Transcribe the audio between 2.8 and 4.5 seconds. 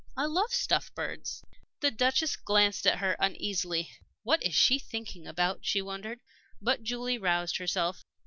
at her uneasily. "What